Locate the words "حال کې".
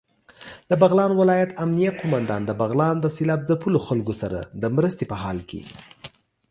5.21-5.61